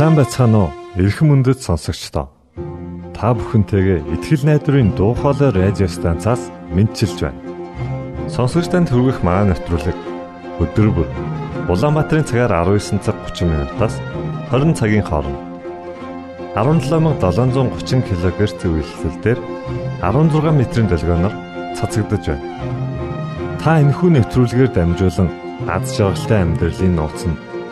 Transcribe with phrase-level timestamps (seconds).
[0.00, 0.70] Сайн байцгаана уу?
[0.96, 2.32] Эрхэм мөндөд сонсогчдоо.
[3.12, 7.36] Та бүхэнтэйгээ ихтгэл найдварын дуу хоолой радио станцаас мэдчилж байна.
[8.32, 9.98] Сонсогч танд хүргэх маань нэвтрүүлэг
[10.64, 11.08] өдөр бүр
[11.68, 14.00] Улаанбаатарын цагаар 19 цаг 30 минутаас
[14.48, 15.36] 20 цагийн хооронд
[16.56, 19.38] 17730 кГц зөвлөлтөөр
[20.00, 21.34] 16 метрийн долгионоор
[21.76, 22.48] цацагдж байна.
[23.60, 25.28] Та энэхүү нэвтрүүлгээр дамжуулан
[25.68, 27.49] аз жаргалтай амьдралын нууц нь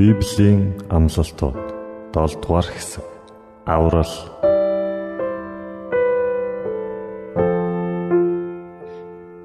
[0.00, 1.60] Библийн амлалтууд
[2.16, 3.04] 7 дугаар хэсэг
[3.68, 4.16] Аврал.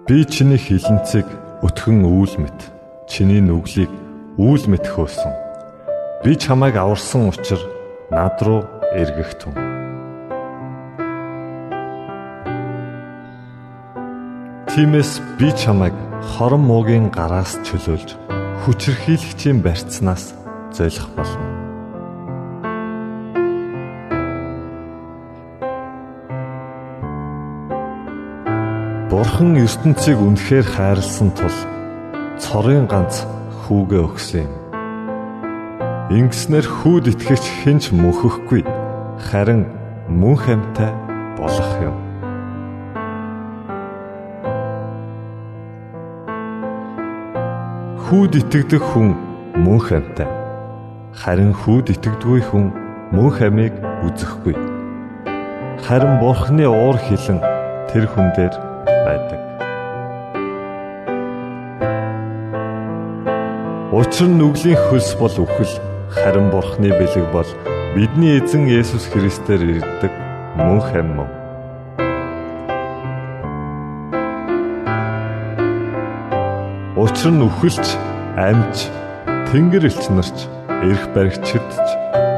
[0.07, 1.27] Би чиний хилэнцэг
[1.59, 2.59] өтгөн үүл мэт
[3.03, 3.91] чиний нүглийг
[4.39, 5.35] үүл мэт хөөсөн.
[6.23, 7.67] Би чамайг аварсан учраас
[8.07, 8.63] над руу
[8.95, 9.51] эргэгтэн
[14.71, 15.95] Тимээс би чамайг
[16.31, 18.15] хорон муугийн гараас чөлөөлж
[18.63, 20.44] хүчрхийлэгчийн барьцнаас
[20.75, 21.47] зөөлөх болно.
[29.09, 31.57] Бурхан ертөнцийг үнэхээр хайрлсан тул
[32.35, 33.23] цорын ганц
[33.63, 34.53] хүүгээ өгсөн юм.
[36.11, 38.67] Ингэснээр хүүд итгэгч хинч мөхөхгүй
[39.31, 39.63] харин
[40.11, 40.91] мөн хамтай
[41.39, 41.95] болох юм.
[48.05, 49.15] Хүүд итгэдэг хүн
[49.55, 50.44] мөн хамтай
[51.15, 52.65] Харин хүүд итгэдэггүй хүн
[53.15, 53.71] мөн хамийг
[54.03, 54.51] үзэхгүй.
[55.87, 57.39] Харин Бурхны уур хилэн
[57.87, 58.51] тэр хүн дээр
[59.07, 59.39] байдаг.
[63.95, 65.79] Учир нь нүглийн хөлс бол үхэл,
[66.11, 67.47] харин Бурхны бэлэг бол
[67.95, 70.11] бидний эзэн Есүс Христээр ирдэг
[70.59, 71.31] мөн хам мөн.
[76.99, 77.87] Учир нь үхэлч,
[78.35, 78.91] амьч,
[79.47, 80.51] тэнгэр элч нарч
[80.85, 81.87] эрх баригчдч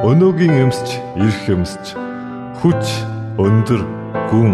[0.07, 0.87] өнөөгийн өмсч
[1.19, 1.85] эрх өмсч
[2.61, 2.83] хүч
[3.43, 3.81] өндөр
[4.31, 4.53] гүн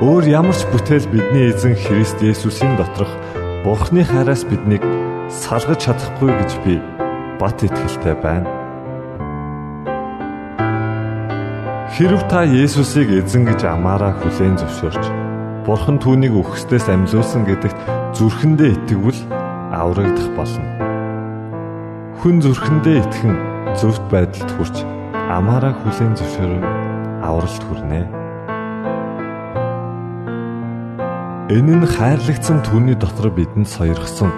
[0.00, 3.12] өөр ямар ч бүтээл бидний эзэн Христ Есүсийн доторх
[3.66, 4.80] Бурхны хараас биднийг
[5.28, 6.74] салгаж чадахгүй гэж би
[7.36, 8.48] бат итгэлтэй байна.
[11.92, 15.04] Хэрв та Есүсийг эзэн гэж амаараа хүлээн зөвшөөрч
[15.68, 17.76] Бурхан түүнийг үхсдээс амьлуулсан гэдэгт
[18.16, 19.20] зүрхэндээ итгэвэл
[19.74, 20.87] аврагдах болно
[22.18, 23.34] хүн зүрхэндээ итгэн
[23.78, 24.82] зөвхт байдалд хүрч
[25.30, 26.64] амаараа хүлээн зөвшөөрөн
[27.22, 28.02] авралт хүрнэ.
[31.54, 34.34] Энэ нь хайрлагдсан түүний дотор бидэнд сойрхсон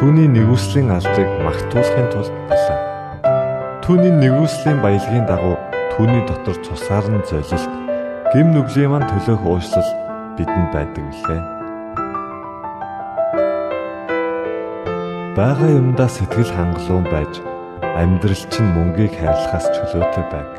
[0.00, 2.78] түүний нэгүслийн алдрыг магтуулахын тулд байлаа.
[3.84, 5.60] Түүний нэгүслийн баялагын дагуу
[5.92, 7.72] түүний дотор цусаар нь золилт,
[8.32, 9.90] гим нүглийн ман төлөөх уушлал
[10.40, 11.59] бидэнд байдаг билээ.
[15.40, 17.40] Бага юмдаа сэтгэл хангалуун байж
[17.96, 20.52] амьдрал чинь мөнгийг хайрлахаас чөлөөтэй байг.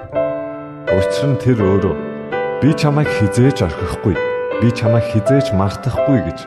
[0.89, 1.95] Учир нь тэр өөрөө
[2.65, 4.17] би чамайг хизээж орхихгүй,
[4.57, 6.39] би чамайг хизээж мартахгүй гэж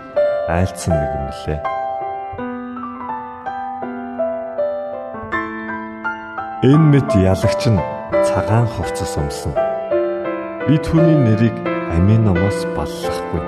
[0.50, 1.60] айлцсан мэгмэлээ.
[6.74, 7.78] Энэ мэт ялагч нь
[8.26, 9.54] цагаан хувцас өмсөн.
[10.66, 11.54] Би түүний нэрийг
[11.94, 13.42] амийн номоос баллахгүй.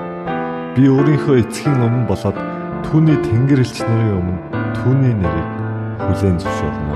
[0.79, 2.39] Би өөрийнхөө эцгийн өмнө болоод
[2.87, 5.51] түүний тэнгэрлэгч нарын өмнө түүний нэрийг
[5.99, 6.95] хүлээн зөвшөөрнө.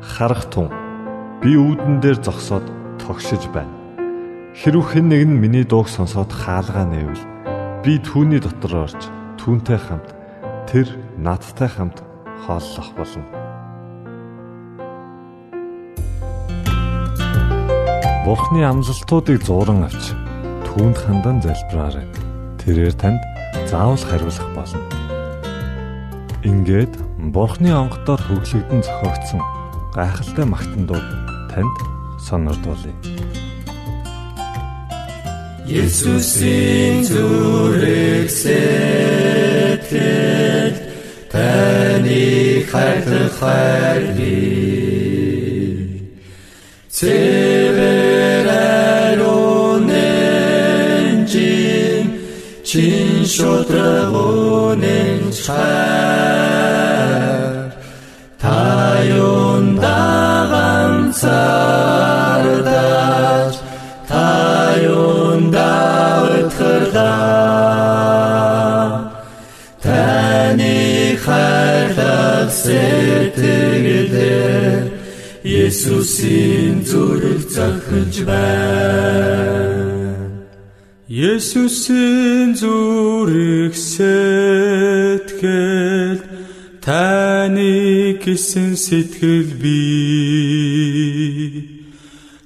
[0.00, 0.72] Харах тун
[1.44, 2.64] би үүдэн дээр зогсоод
[2.96, 3.68] тогшиж байна.
[4.56, 7.20] Хэрв хэн нэг нь миний дууг сонсоод хаалгаа нээвэл
[7.84, 10.08] би түүний дотор орж түүнтэй хамт
[10.64, 10.88] тэр
[11.20, 12.00] надтай хамт
[12.48, 13.28] хооллох болно.
[18.24, 20.16] Бурхны амлалтуудыг зууран авч
[20.64, 22.08] түүнд хандан залбираарай.
[22.56, 23.20] Тэрээр танд
[23.70, 24.80] заавал хариулах болно.
[26.42, 26.94] Ингээд
[27.34, 29.40] Бурхны онгодоор хөглөгдөн зохиогдсон
[29.92, 31.08] гайхалтай магтандууд
[31.52, 31.76] танд
[32.26, 32.96] сонирдуулъя.
[35.68, 40.76] Есүсийн зүрх сэтгэл
[41.28, 44.88] таны хайрлах хайрлыг
[46.88, 49.84] Цэвэр ариун
[52.68, 56.48] чин шудраг үнэн чаар
[58.40, 58.60] та
[59.04, 60.00] юунда
[60.52, 61.34] ганцаардаж
[64.08, 64.28] та
[64.80, 65.72] юунда
[66.40, 67.12] утгарлаа
[69.84, 70.78] таны
[71.24, 74.02] хайрлах сэтгэлээр
[75.44, 79.67] Есүсийн зүрх захиж байна
[81.08, 85.40] Есүсийн зүрх сэтгэл
[86.84, 89.88] таны гисэн сэтгэл би.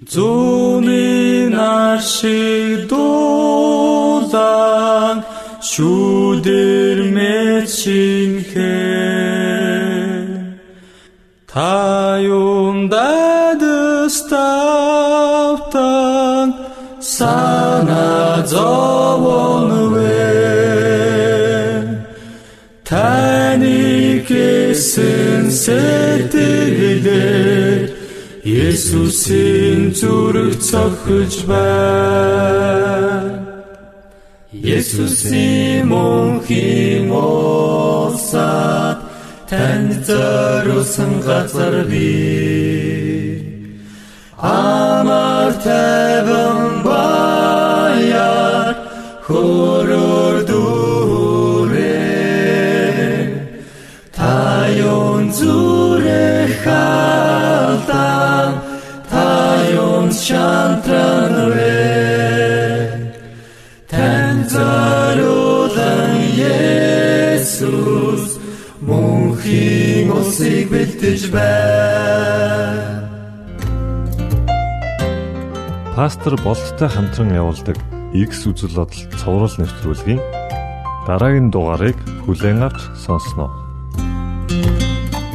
[0.07, 4.37] Зүүнийн аршиг дуулан
[5.59, 9.03] шүдэр мэт шинхэ
[11.51, 12.02] Та
[18.43, 20.19] сана зовонвэ.
[22.85, 27.03] Таны гэсэн сэтгэлээр
[28.45, 32.13] Есүсийн зүрх цохиж байна
[34.53, 38.99] Есүсийн мөнхийн усад
[39.49, 43.41] танд зориулсан газар бий.
[44.39, 46.82] Амар тайван баяр
[49.27, 52.03] хорор дүрэ
[54.17, 58.51] Та юун зүрэ халдан
[59.11, 59.29] Та
[59.79, 61.35] юун шантран
[63.93, 66.19] Тэн зориулан
[67.39, 68.27] Есүс
[68.83, 73.07] мөнхийн усыг бэлтэж байна
[75.95, 80.21] Пастор болттой хамтран явуулдаг X үзэл бодол цовруул нэвтрүүлгийн
[81.09, 81.97] дараагийн дугаарыг
[82.29, 83.49] хүлээн авч сонсноо.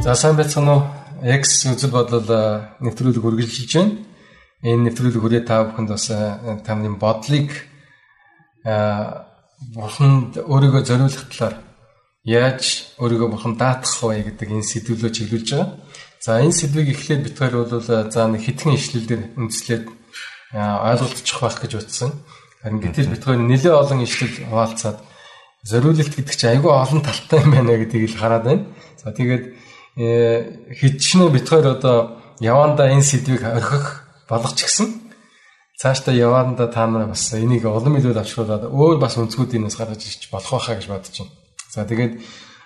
[0.05, 0.83] За сайн байцгаана уу?
[1.25, 3.97] X үзэл бодол э, нэвтрүүлэг үргэлжилж байна.
[4.61, 7.49] Энэ нэвтрүүлэг хүрээ та бүхэнд бас э, тамны бодлыг
[8.61, 9.25] а
[9.73, 11.57] бурханд өөрийгөө зориулах талаар
[12.29, 15.81] яаж өөрийгөө бурхан даатгах вэ гэдэг энэ сэдвүүлөө чиглүүлж байгаа.
[16.21, 19.85] За энэ сэдвийг эхлээд хоёр бол э, за нэг хитгэн ишлэлээр үндэслээд
[20.53, 22.13] ойлголцох байх гэж утсан.
[22.61, 24.97] Харин гэтэл бид хоёр нэлээд олон ишлэл хуваалцаад
[25.63, 28.63] зориулалт гэдэг чинь айгүй олон талтай юм байна гэдгийг л хараад байна.
[28.97, 29.43] За тэгээд
[29.97, 35.09] хидчнээ бид хоёр одоо явандаа энэ сэдвийг орхих болгоч гисэн.
[35.81, 40.49] Цаашдаа явандаа та нар бас энийг улам илүү авчруулад өөр бас өнцгүүдийнээс гаргаж ирч болох
[40.49, 41.33] байхаа гэж бодож байна.
[41.69, 42.13] За тэгээд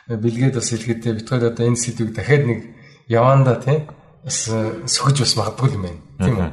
[0.07, 2.59] бэлгээд бас хэлэхдээ бид хоёр одоо энэ сэдвийг дахиад нэг
[3.07, 3.88] явандаа тийм
[4.23, 4.47] бас
[4.88, 5.99] сөхөж бас магадгүй юм байна.
[6.19, 6.51] Тийм үү?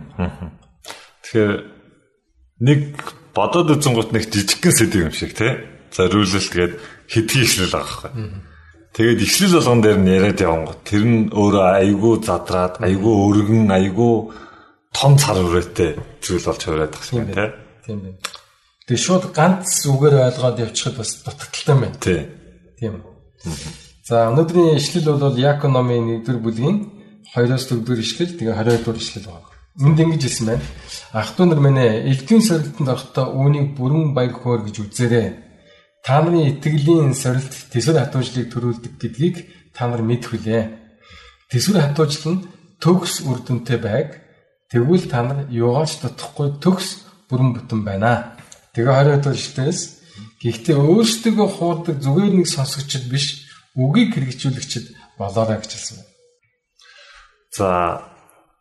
[1.22, 1.52] Тэгэхээр
[2.66, 2.80] нэг
[3.38, 5.54] бодоод үзэн гут нэг жижигхэн сэдв юм шиг тий.
[5.94, 6.74] Зориулалт гээд
[7.06, 8.48] хэдий ишлэл байгаа байхгүй.
[8.98, 13.70] Тэгээд ишлэл болгон дээр нь яриад явсан гот тэр нь өөрөө айгүй задраад айгүй өргөн
[13.70, 14.14] айгүй
[14.90, 17.48] том цар хүрээтэй зүйл болж хувраад байгаа юм тий.
[17.86, 18.18] Тийм байна.
[18.88, 21.98] Тэгээ шууд ганц үгээр ойлгоод явчихад бас дутагдaltaй байна.
[22.02, 22.20] Тий.
[22.80, 22.94] Тийм.
[24.08, 26.76] За өнөөдрийн ишлэл бол Яаков номын 1-р бүлгийн
[27.36, 29.57] 2-оос 4-р ишлэл тэгээ 22-р ишлэл байна.
[29.78, 30.66] Энд ингэж хэлсэн байна.
[31.14, 35.28] Ах トゥ нар минь элдвийн сорилтанд орохдоо үүнийг бүрэн баяр хөөр гэж үзээрэй.
[36.02, 39.36] Та нарын итгэлийн сорилт төсвөр хатуужлыг төрүүлдэг гэдгийг
[39.70, 40.64] та нар мэдэх үлээ.
[41.46, 42.44] Төсвөр хатуужл нь
[42.82, 44.18] төгс үр дүнтэй байг.
[44.66, 48.34] Тэгвэл та нар юугаач дутхгүй төгс бүрэн бүтэн байна.
[48.74, 49.80] Тэгээ 20-р ишлээс
[50.42, 53.46] гэхдээ өөрсдөө хуурдаг зүгээр нэг сонсогчд биш
[53.78, 55.98] үгийг хэрэгжүүлэгчд болоорой гэж хэлсэн.
[57.54, 57.66] За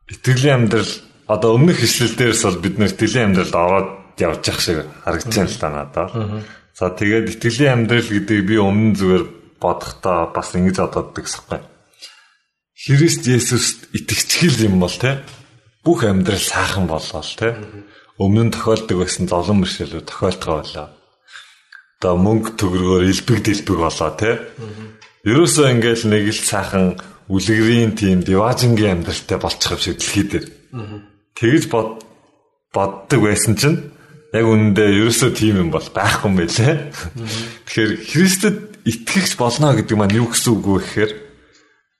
[0.09, 5.35] итгэлийн амьдрал одоо өмнөх ишлэлдээрс бол бид нэр итгэлийн амьдралд ороод явж явах шиг харагдаж
[5.35, 6.09] байна л та надад.
[6.73, 9.23] За тэгээд итгэлийн амьдрал гэдэг би өмнө зүгээр
[9.59, 11.59] бодохдоо бас ингэж боддог гэсэхгүй.
[12.77, 15.25] Христ Есүст итгэцгэл юм бол те
[15.87, 17.55] бүх амьдрал сайхан болоо л те.
[18.19, 20.87] Өмнө нь тохиолдог байсан золон бэрхшээлүүд тохиолдгоо болоо.
[21.97, 24.31] Одоо мөнгө төгрөгөөр илбэг дэлбэг болоо те.
[25.23, 26.85] Ерөөсөө ингээл нэг л сайхан
[27.31, 30.45] үлгэрийн тийм диважингийн амьдралтай болчих юм шиг дэлхий дээр.
[31.37, 32.01] Тэгэж бод
[32.73, 33.93] боддог байсан чинь
[34.33, 36.75] яг үнэндээ ерөөсөө тийм юм бол байхгүй юм байлээ.
[37.69, 41.11] Тэгэхээр Христэд итгэгч болно гэдэг маань юу гэсэн үг вэ гэхээр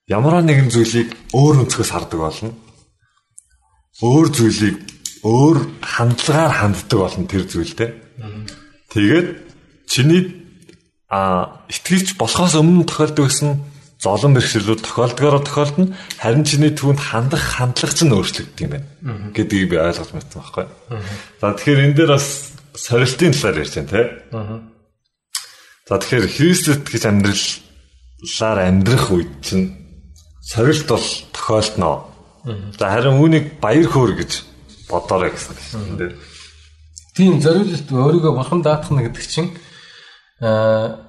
[0.10, 2.52] ямар нэгэн зүйлийг өөр өнцгөөс хардаг болно.
[4.02, 4.78] Өөр зүйлийг
[5.24, 7.90] өөр хандлагаар ханддаг болно тэр зүйлтэй.
[8.92, 9.28] Тэгээд
[9.88, 10.48] чиний
[11.08, 17.98] а итгэгч болохоос өмнө тохиолдог гэсэн золон бэрхшээлүүд тохиолдгоороо тохиолдно харин чиний түүнд хандах хандлага
[17.98, 18.88] ч нь өөрчлөгддөг юм байна
[19.34, 20.66] гэдгийг би ойлгож мэдсэн байхгүй.
[21.42, 24.02] За тэгэхээр энэ дээр бас сорилтын талаар ярьж байна те.
[25.90, 29.66] За тэгэхээр Христэд гэж амьдралаар амьдрах үед чинь
[30.46, 32.06] сорилт бол тохиолдно.
[32.78, 34.32] За харин үүнийг баяр хөөр гэж
[34.94, 36.14] бодоорой гэсэн юм.
[37.18, 39.58] Тийм зориулалт өөрийгөө бурхан даатгах гэдэг чинь
[40.38, 41.07] аа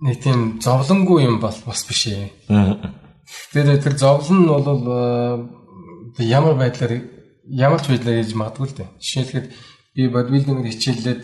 [0.00, 2.32] нэг тийм зовлонгүй юм бол бас биш ээ.
[3.52, 4.82] Тэр тэр зовлон нь бол
[6.18, 7.04] ямар байдлаар
[7.46, 8.88] ямар ч байдлаар хийж магадгүй л дээ.
[8.96, 9.52] Жишээлбэл
[9.94, 11.22] би бодвилдинг хичээллээд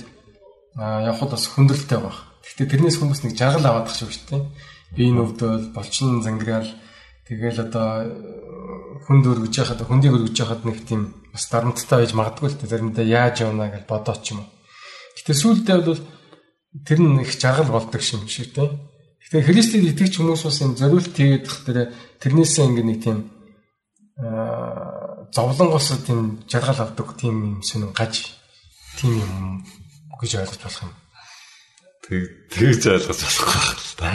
[0.76, 2.18] явхад бас хүндрэлтэй байх.
[2.44, 4.42] Гэхдээ тэрнээс хүмүүс нэг жаргал аваад тах шиг шүү дээ.
[4.94, 6.70] Би энэ өвдөл болчин зангираал
[7.26, 7.88] тэгэл одоо
[9.08, 12.70] хүнд өргөж яхад хүндийг өргөж яхад нэг тийм бас дарамттай байж магадгүй л дээ.
[12.70, 14.44] Заримдаа яаж явна гэж бодоод ч юм.
[15.16, 16.00] Гэтэ сүүлдээ бол
[16.84, 18.76] тэр нь их жаргал болдог юм шиг тийм.
[19.22, 21.78] Гэтэ Христэд итгэж хүмүүс бас энэ зориулт хийгээд тэр
[22.20, 23.18] тэрнээсээ ингээ нэг тийм
[25.32, 28.32] зовлонгоос тийм жаргал авдаг тийм юм сүнэн гаж
[28.96, 29.64] тийм юм
[30.20, 30.92] гэж ойлгож болох юм.
[32.06, 32.22] Тэг
[32.54, 34.08] тэгж ойлгож болох байх л та.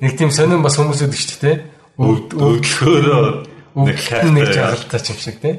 [0.00, 1.58] Нэг тийм сонирн бас хүмүүсэд ч тийм
[2.00, 3.24] өвдлөхөөрөө
[3.76, 3.98] нэг
[4.34, 5.56] нэг жаргалтай юм шиг тийм.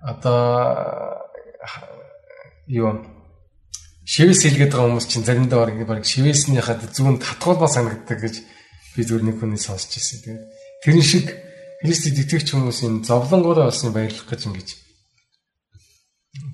[0.00, 1.20] Одоо
[2.70, 3.13] юу
[4.04, 8.34] шивээс хэлгээд байгаа хүмүүс чинь заримдаа баг баг шивээснийхаа зүүн татгуулбаа санагддаг гэж
[8.94, 10.20] би зүгээр нэг хүний сонсч ирсэн.
[10.20, 10.44] Тэгээд
[10.84, 11.26] тэрэн шиг
[11.80, 14.68] Христэд итгэгч хүмүүсийн зовлонгоороо олсон баярлах гэж ингэж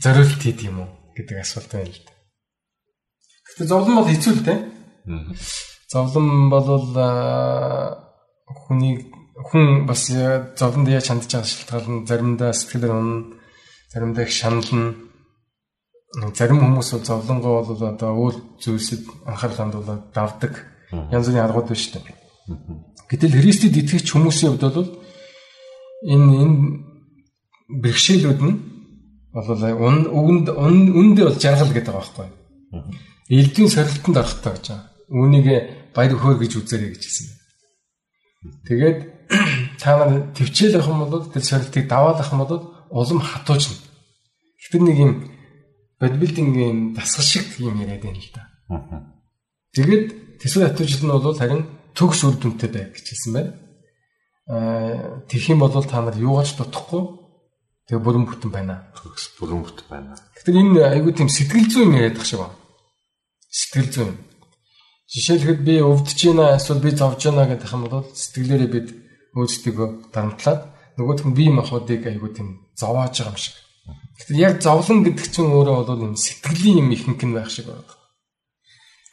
[0.02, 2.12] зориулт хийд юм уу гэдэг асуулт байна л да.
[3.50, 4.58] Гэтэ зовлон бол хэцүү л дээ.
[5.90, 6.68] Зовлон бол
[8.46, 9.10] хүний
[9.50, 13.34] хүн бас зовлонд яаж хандж байгаа шалтгаан заримдаа сэтгэлээр унна,
[13.90, 15.09] заримдаа их шанална
[16.10, 20.52] зарим хүмүүс бол зовлонгоо бол одоо өөр зүйлсэд анхаарал хандуулаад давдаг
[20.90, 22.18] янз бүрийн аргууд байна шүү дээ.
[23.06, 24.90] Гэтэл Христэд итгэгч хүмүүсийн хувьд бол
[26.02, 26.56] энэ энэ
[27.78, 28.54] бэрхшээлүүд нь
[29.30, 32.28] бол үгэнд үндэ бол жаргал гэдэг байгаа байхгүй.
[33.30, 34.90] Элдвийн сорилтонд орохтой гэж байгаа.
[35.14, 35.46] Үүнийг
[35.94, 37.28] баяр хөөр гэж үзээрэй гэж хэлсэн.
[38.66, 38.98] Тэгээд
[39.80, 43.78] та нар төвчээл авах юм бол тэр сорилтыг даваалах юм бол улам хатуужна.
[44.70, 45.12] Тэр нэг юм
[46.00, 48.42] бодибилдингийн дасгал шиг юм яриад байна л да.
[49.76, 51.62] Тэгээд төсвөр хатуужилт нь бол харин
[51.94, 53.52] төгс үр дүнтэй бай гэж хэлсэн байна.
[54.48, 57.02] Аа тэгэх юм бол та нар юугаач дутхгүй
[57.86, 58.88] тэгээ бүрэн бүтэн байна.
[58.96, 60.16] Төгс бүрэн бүтэн байна.
[60.40, 62.56] Тэгэхээр энэ айгүй тийм сэтгэл зүйн яриад тах шиг байна.
[63.52, 64.16] Сэтгэл зүйн.
[65.12, 68.88] Жишээлхэд би өвдөж байна эсвэл би зовж байна гэдэг юм бол сэтгэлээрээ бид
[69.36, 70.60] өөрсдөө дарамтлаад
[70.96, 73.54] нөгөөх нь бие махбодыг айгүй тийм зовоож байгаа юм шиг
[74.20, 77.88] Тэгэхээр яг зовлон гэдэг чинь өөрөө бол юм сэтгэлийн юм ихэнх нь байх шиг байна.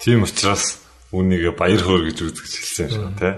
[0.03, 0.83] Тийм учраас
[1.15, 3.35] үүнийг баяр хөөр гэж үзэж хэлсэн шүү дээ.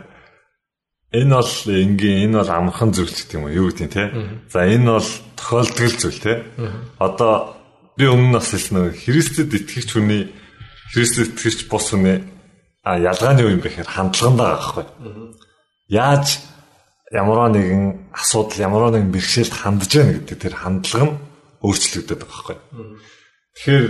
[1.14, 4.04] Энэ бол энгийн энэ бол амархан зүйл гэх юм уу юу гэдэг те.
[4.50, 6.34] За энэ бол тохиолдол зүйл те.
[6.98, 7.54] Одоо
[7.98, 10.34] би өмнө нь бас хэлсэн нэг Христэд итгэгч хүний
[10.94, 12.26] Христэд итгэгч бус хүний
[12.82, 14.86] а ялгааны юу юм гэхээр хандлагандаа байхгүй.
[15.90, 16.42] Яаж
[17.14, 21.29] ямар нэгэн асуудал ямар нэгэн бэрхшээлд хандж яах гэдэг тэр хандлага нь
[21.64, 22.58] өөрчлөгдөд байгаа байхгүй.
[23.56, 23.86] Тэгэхээр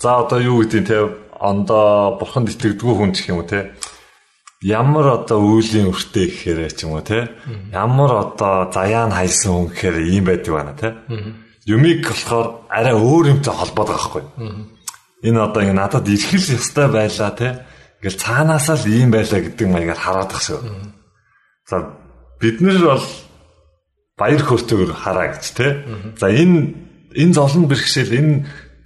[0.00, 0.98] за одоо юу гэдэг те
[1.40, 3.74] ондоо бурханд итгэдэггүй хүн гэх юм уу те
[4.64, 7.28] ямар одоо үүлийн өртөө гэхээр ч юм уу те
[7.70, 10.88] ямар одоо заяа нь хайсан хүн гэхээр ийм байдаг байна те
[11.68, 14.24] юмыг болохоор арай өөр юмтай холбоод байгаа байхгүй.
[15.24, 17.48] Энэ одоо ингэ надад ирэхэл ёстой байлаа те
[18.00, 20.60] ингээл цаанаасаа л ийм байлаа гэдэг маягаар хараад тах шүү.
[21.68, 21.76] За
[22.40, 23.04] бид нар бол
[24.18, 25.82] баяр хөөртэйгээр хараа гэж те.
[26.18, 26.74] За энэ
[27.14, 28.34] энэ золон бэрхшээл энэ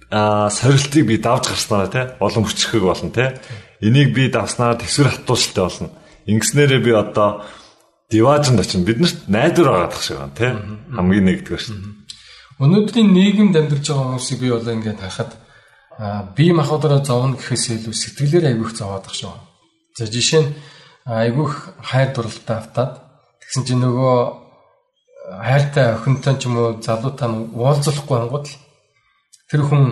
[0.09, 3.37] сорилтыг би давж гарснараа те олон хүчрхэг болно те.
[3.81, 5.89] Энийг би давснараа төсвөр хатуулштай болно.
[6.25, 7.45] Ингэснээрээ би одоо
[8.09, 8.85] диважинд очино.
[8.89, 10.47] Биднэрт найдвар байгаа гэх шиг байна те.
[10.97, 11.77] Хамгийн нэгдүгээр шүү.
[12.59, 15.31] Өнөөдрийн нийгэмд амьдарч байгаа хүмүүсийг би бол ингээд харахад
[16.35, 19.31] бие махбодороо зовно гэхээс илүү сэтгэлээр айгүйх зовоод тах шүү.
[19.95, 20.51] За жишээ нь
[21.05, 22.91] айгүйх хайр дурлалтай автаад
[23.45, 24.48] тэгсэн чинь нөгөө
[25.29, 28.57] хайртай охинтой ч юм уу залуутай нь уулзахгүй ангууд л
[29.49, 29.85] тэр хүн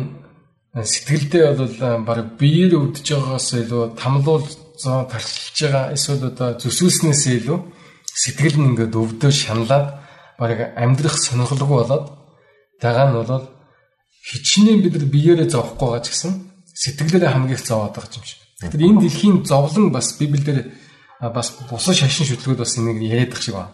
[0.73, 1.75] сэтгэлдээ бол
[2.05, 4.45] баг биеэр өвдөж байгаагаас илүү тамлуул
[4.81, 7.57] зоо тархилж байгаа эсвэл одоо зүсүүлснээс илүү
[8.21, 9.87] сэтгэл нь ингээд өвдөө шаналаад
[10.41, 12.05] баг амьдрах сонирхолгүй болоод
[12.81, 13.45] тагаа нь бол
[14.29, 16.33] хичнээн бид нар биеэрээ зовхгүй байгаа ч гэсэн
[16.81, 18.39] сэтгэлээрээ хамгийн их зовоод байгаа юм шиг.
[18.61, 20.69] Тэгэхээр энэ дэлхийн зовлон бас библиэлд
[21.21, 23.73] бас бусад шашин шүтлгүүд бас нэг яриад байгаа шиг байна.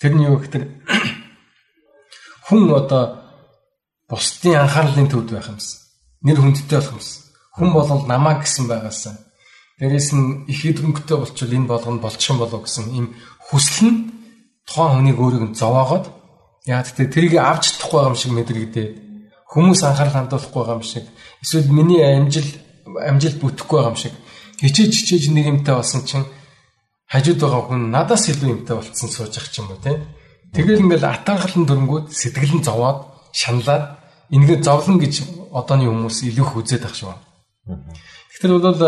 [0.00, 0.64] Тэр нь юу гэхээр
[2.48, 3.20] хүн одоо
[4.08, 5.78] бусдын анхаарлын төвд байх юмсан.
[6.24, 7.22] Нэр хүндтэй болох юмсан.
[7.54, 9.14] Хүн болол намаа гэсэн байгаасаа.
[9.78, 13.06] Дээрээс нь их идэвхтэй болчвол энэ болгоно болчих юм болов гэсэн ийм
[13.48, 13.98] хүсэл нь
[14.66, 16.08] тухайн хүнийг өөрийг нь зовоогоод
[16.66, 19.10] яа гэхдээ тэрийг авч чадахгүй юм шиг мэдрэгдээд
[19.50, 21.04] Хүмүүс анхаарал хандуулахгүй байгаа юм шиг
[21.42, 22.46] эсвэл миний амжил
[22.86, 24.14] амжилт бүтэхгүй байгаа юм шиг
[24.62, 26.22] хичээж хичээж нэг юмтай болсон чинь
[27.10, 29.98] хажууд байгаа хүн надаас илүү юмтай болцсон сууж ах юм уу те.
[30.54, 33.84] Тэгэл ингээл атанхалан дөрөнгүүд сэтгэл нь зовоод шаналаад
[34.30, 35.14] ингээд зовлон гэж
[35.50, 37.14] одооны хүмүүс илүү их үзээд ах шүү.
[38.30, 38.82] Тэгэхээр бол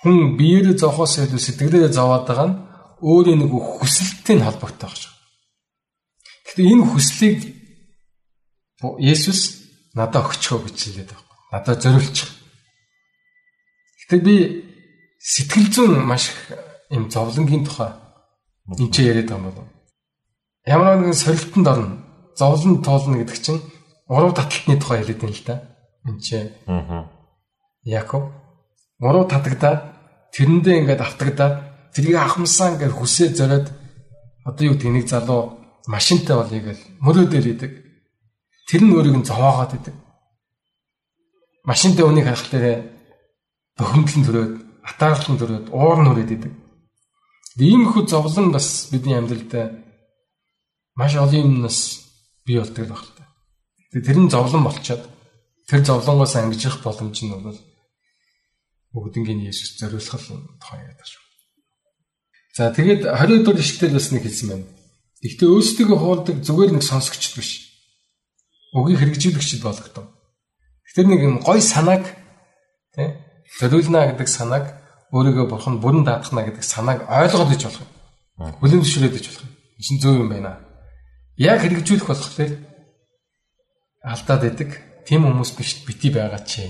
[0.00, 2.56] хүн биеэрээ зовхоос илүү сэтгэлээрээ зовоод байгаа нь
[3.04, 5.12] өөрийн нэг хүсэлттэй холбоотой байх шүү.
[6.48, 7.38] Гэхдээ энэ хүслийг
[8.82, 9.40] Есүс
[9.94, 11.36] надад өгчөө гэж хэлээд байгаа.
[11.52, 12.30] Надад зориулчих.
[14.02, 14.34] Гэтэ би
[15.22, 16.34] сэтгэл зүйн маш
[16.90, 17.92] юм зовлонгийн тухай
[18.66, 19.66] энэ ч яриад байгаа юм болов.
[20.66, 21.96] Ямар нэгэн сорилтонд орно.
[22.38, 23.62] Зовлон тоолно гэдэг чинь
[24.08, 25.56] уруу таталтны тухай яриад байна л да.
[26.06, 26.50] Энд чи.
[26.66, 27.10] Аа.
[27.84, 28.30] Яков
[28.98, 29.80] уруу татагдаад
[30.34, 31.54] тэрэндээ ингээд автагдаад
[31.94, 33.66] тэрийг ахмсаа ингээд хүсээ зориод
[34.46, 37.72] одоо юу нэг залуу машинтай болъё гэл мөрөө дээр идэг.
[38.70, 39.94] Тэр нь өөрийг нь зовоогоод идэг.
[41.66, 42.90] Машинтай үнийг харахад
[43.78, 46.52] бохимдлон төрөөд, атаарлан төрөөд, уур нүрээд идэг.
[47.58, 49.78] Иймэрхүү зовлон бас бидний амьдралд
[50.96, 52.08] маш олон юмнаас
[52.46, 53.24] бий болдог байх л та.
[53.92, 55.04] Тэр нь зовлон болчоод
[55.68, 57.58] тэр зовлонгоос ангижих боломж нь бол
[58.92, 60.20] бүгднгийн Есүс зориулах
[60.60, 61.22] тухай яриад шүү.
[62.56, 64.66] За тэгээд 20 дугаар ишлэл бас нэг хэлсэн байна.
[65.22, 67.72] Гэхдээ өөрсдөө хуулдаг зүгээр нэг сонсогчд биш.
[68.76, 70.06] Үгийг хэрэгжүүлэгчд болгодог.
[70.88, 72.04] Тэгэхээр нэг юм гой санааг
[72.92, 73.08] тий
[73.60, 74.64] зориулна гэдэг санааг
[75.12, 77.90] өөрийгөө бурхан бүрэн даатгана гэдэг санааг ойлгоод иж болох юм.
[78.60, 79.52] Хүлээн зөвшөөрөөд иж болох юм.
[79.76, 80.52] Энэ чинь зөв юм байна.
[81.36, 82.52] Яг хэрэгжүүлэх болохоор
[84.02, 84.70] алдаад байдаг.
[85.06, 86.64] Тим хүмүүс биш бити байгаа чи.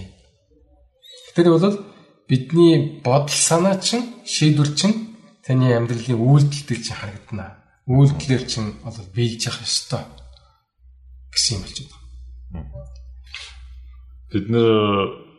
[1.37, 1.87] Тэр бол
[2.29, 7.63] бидний бодол санаа чинь шийдвэр чинь таны амьдралын үйлдэлтэй чинь харагдана.
[7.87, 10.03] Үйлдэлээр чинь бол биелж явах ёстой
[11.33, 12.67] гэсэн юм болж байна.
[14.33, 15.32] Бид нэр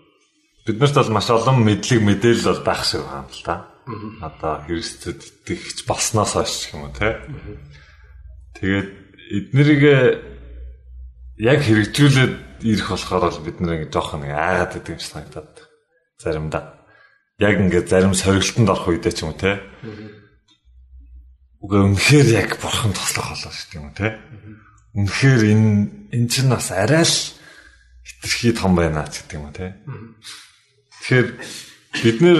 [0.65, 3.55] биднэрт бол маш олон мэдлэг мэдээлэл бол байх шиг байна л да.
[4.23, 7.19] Одоо Христэд итгэж болсноос хойш юм уу те.
[8.55, 8.89] Тэгээд
[9.51, 9.83] эднэрийг
[11.43, 15.53] яг хэрэгжүүлээд ирэх болохоор бол бид нэг жоох нэг айгаад идэг юм шиг санагдаад
[16.15, 16.63] заримдаа.
[17.43, 19.59] Яг ингээд зарим сорилтонд орох үедээ ч юм уу те.
[21.59, 24.07] Уг үнэхээр яг бурхан тослох болоо шүү дээ юм те.
[24.95, 25.69] Үнэхээр энэ
[26.15, 27.17] эн чинь бас арай л
[28.07, 29.75] хитрхи том байна ч гэдэг юм уу те.
[31.03, 31.29] Тэгэхээр
[31.99, 32.39] бид нэр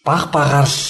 [0.00, 0.80] баг багаар л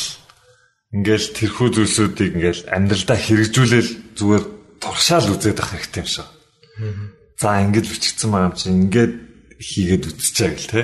[0.94, 4.44] ингээл тэрхүү зүйлсүүдийг ингээл амьдралдаа хэрэгжүүлэл зүгээр
[4.78, 6.28] туршаал үзээд авах хэрэгтэй юм шиг.
[7.42, 9.14] За ингэж бичигдсэн байгаа юм чинь ингээд
[9.58, 10.82] хийгээд үтчихээ гэл те.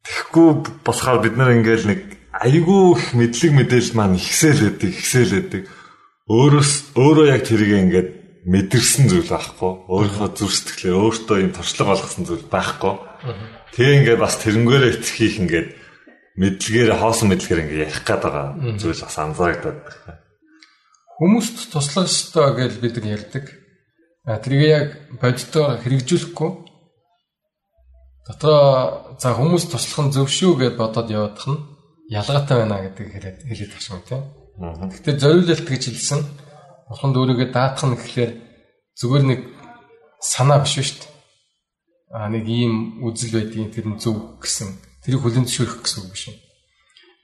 [0.00, 2.00] Тэгэхгүй болохоор бид нар ингээл нэг
[2.32, 5.62] айгүй их мэдлэг мэдээлэл маань ихсэл өгдөг, ихсэл өгдөг.
[6.32, 8.08] Өөрөөс өөрөө яг тэрийг ингээд
[8.48, 9.72] мэдэрсэн зүйл байхгүй.
[9.92, 12.94] Өөрийнхөө зүрх сэтгэлээ өөртөө юм туршлага болгосон зүйл байхгүй.
[13.22, 15.68] Тэгээ ингээд бас тэрнгээрээ итгэхийг ингээд
[16.36, 18.46] мэдлэгээр хоосон мэдлэгээр ингээд ярих гээд байгаа
[18.80, 20.18] зүйл бас байна.
[21.22, 23.44] Хүмүүст туслах ёстой гэж бид нар ярьдаг.
[24.26, 24.88] А тэрийг яг
[25.22, 26.50] бодитоор хэрэгжүүлэхгүй
[28.26, 31.62] дотроо за хүмүүс туслах нь зөв шүү гэж бодоод явах нь
[32.10, 34.22] ялгаатай байна гэдэг хэлээд хэлээд багш юм тийм.
[34.90, 36.20] Гэхдээ зориулалт гэж хэлсэн
[36.88, 38.32] бурханд өөрийгөө даатах нь гэхлээр
[38.98, 39.40] зүгээр нэг
[40.22, 41.11] санаа биш шүү дээ.
[42.12, 44.68] А нэг ийм үзэл байдгийн тэр нь зөв гэсэн
[45.00, 46.24] тэрийг хүлэн зөвшөөрөх гэсэн үг биш.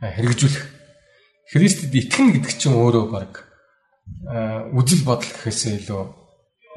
[0.01, 0.64] Хэрэгжүүлэх.
[1.53, 3.33] Христэд итгэнэ гэдэг чинь өөрөө баг
[4.72, 6.03] үзэл бодол гэхээсээ илүү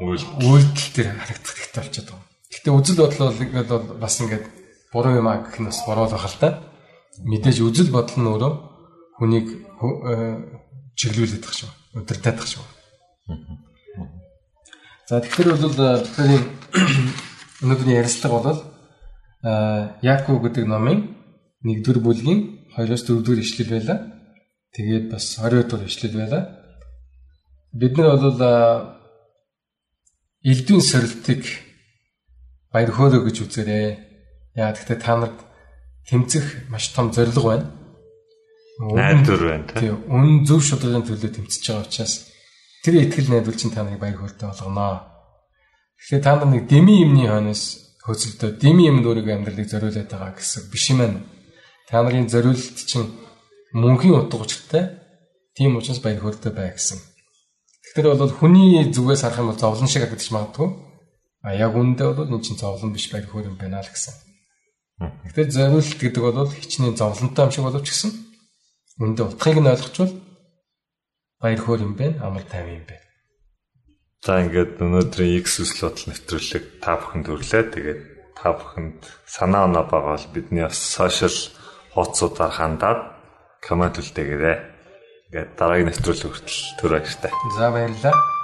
[0.03, 2.27] үйлдэл төр харагдах хэрэгтэй болчиход байгаа.
[2.51, 4.45] Гэхдээ үзэл бодол бол ингээд бас ингээд
[4.91, 6.49] буруу юм аа гэх нь бас буруу л да
[7.23, 8.53] мэдээж үзэл бодол нь өөрөө
[9.19, 9.47] хүнийг
[10.99, 11.71] чиглүүлээд тах шүү.
[11.95, 12.65] Өдөртөд тах шүү.
[15.07, 16.41] За тэгэхээр бол бидний
[17.61, 18.59] өнөөдрийн ярилцлага бол
[20.01, 21.15] Яаков гэдэг номын
[21.65, 23.95] 1-р бүлгийн 2-оос 4-р ишлэл байла.
[24.73, 26.39] Тэгээд бас 20 дугаар ишлэл байла.
[27.73, 28.41] Бид нар бол
[30.43, 31.45] элдвийн сорилтыг
[32.73, 33.97] баяр хөөрөө гэж үзээрэй.
[34.55, 35.39] Яа гэхдээ та нарт
[36.09, 37.67] тэмцэх маш том зорилго байна.
[38.81, 40.01] Найдвар байна тийм.
[40.09, 42.29] Үн зөв шударгын төлөө тэмцэж байгаа учраас
[42.83, 45.10] тэр итгэл найдвар чинь та нарыг баяр хөөртэй болгоно.
[46.01, 50.73] Тэгэхээр та нар нэг деми юмны хойноос хөцөлдөө деми юмд өөрийгөө амьдралыг зориулаад байгаа гэсэн
[50.73, 51.21] биш юм байна.
[51.85, 53.05] Та нарын зориулт чинь
[53.77, 54.97] мөнхийн утга учиртай.
[55.53, 56.97] Тийм учраас баяр хөөртэй бай гэсэн.
[56.97, 60.69] Тэгэхээр бол хүний зүгээс харах юм бол зовлон шиг харагдаж магадгүй.
[61.45, 64.15] А яг үндэ бол энэ чинь зовлон биш баяр хөөр юм байна л гэсэн.
[65.01, 68.11] Гэхдээ зориулт гэдэг бол хичнээн зовлонтой юм шиг боловч гэсэн
[69.01, 70.13] үндэ утгыг нь ойлгочвол
[71.41, 73.10] баяр хөөр юм бэ амар тайван юм бэ.
[74.21, 77.63] За ингээд өнөөдрийн X үслүүдл нэвтрүүлэг та бүхэнд өрлөө.
[77.73, 78.01] Тэгээд
[78.37, 81.33] та бүхэнд санаа оноо байгаа бол бидний бас сошиал
[81.97, 83.01] хуудасуудаар хандаад
[83.65, 84.57] комент үлдээгээрэй.
[85.33, 87.33] Ингээд дараагийн нэвтрүүлэг хүртэл түр баяртай.
[87.57, 88.40] За баярлалаа.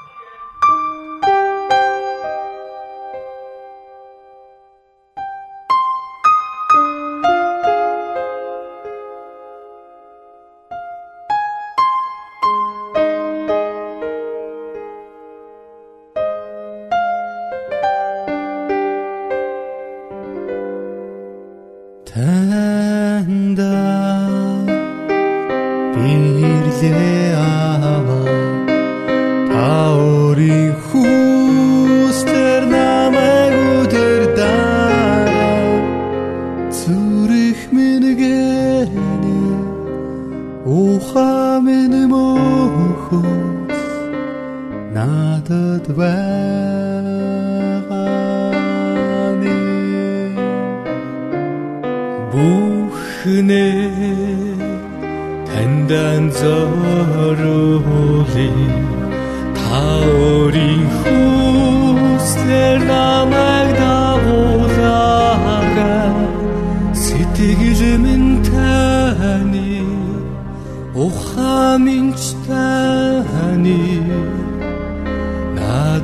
[55.87, 57.06] Надад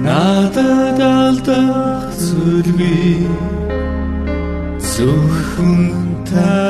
[0.06, 3.28] надад алдах зүйлгүй
[4.94, 5.82] зөвхөн
[6.30, 6.65] та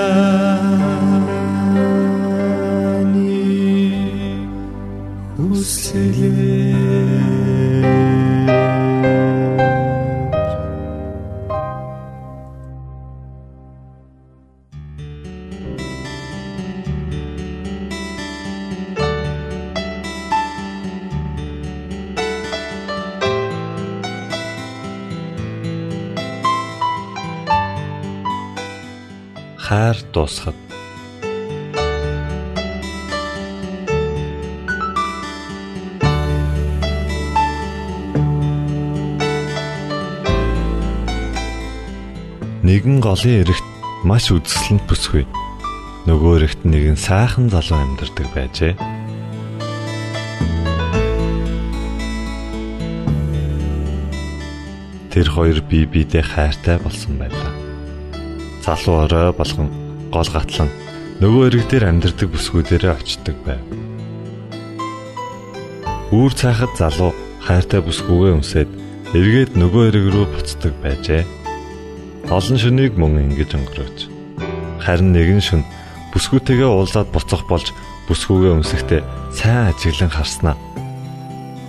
[43.15, 43.67] голын эрэгт
[44.03, 45.23] маш үзэсгэлэнт бүсгүй
[46.03, 48.75] нөгөө эрэгт нэгэн сайхан залуу амьдардаг байжээ.
[55.15, 57.55] Тэр хоёр бие биедээ хайртай болсон байлаа
[58.67, 59.71] залуу орой болгон
[60.11, 60.67] гол гатлан
[61.23, 63.63] нөгөө эрэг дээр амьдардаг бүсгүүдээрээ очдог байв.
[66.11, 68.69] Үүр цаахад залуу хайртай бүсгүйгээ өмсөд
[69.15, 71.44] эргээд нөгөө эрэг рүү буцдаг байжээ.
[72.25, 73.97] Олон шөнийг мөн ингэж өнгөрөөж
[74.81, 75.61] харин нэгэн шөн
[76.09, 77.69] бүсгүйтэйгээ уулзаад буцах болж
[78.09, 80.57] бүсгүйгээ өмсөхдөө сайн ажиглан харснаа.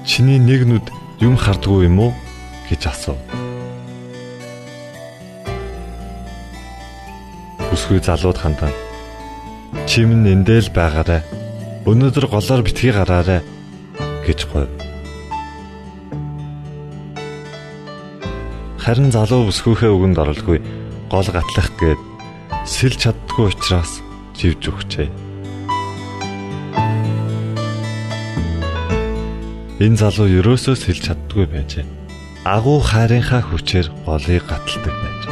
[0.09, 0.87] Чиний нэг нүд
[1.21, 2.13] юм хардггүй юм уу
[2.73, 3.21] гэж асуув.
[7.69, 8.73] Бүсгүй залууд хандан.
[9.85, 11.21] Чим нь эндэл байгаарэ.
[11.85, 13.45] Өнөөдөр голоор битгий гараарэ
[14.25, 14.86] гэж говь.
[18.87, 20.63] Харин залуу бүсгүйхээ үгэнд оролгүй
[21.11, 21.99] гол гатлах гээд
[22.71, 23.99] сэлж чаддгүй учраас
[24.39, 25.11] живж өгчээ.
[29.83, 31.83] Энэ залуу ерөөсөө сэлж чаддгүй байжээ.
[32.47, 35.23] Агуу хайрынхаа хүчээр голыг гаталдаг байж.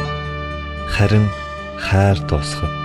[0.91, 1.31] Харин
[1.79, 2.84] хайр дуусахад